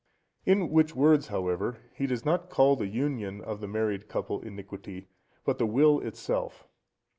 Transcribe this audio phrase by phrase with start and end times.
[0.47, 5.09] In which words, however, he does not call the union of the married couple iniquity,
[5.45, 6.67] but the will itself.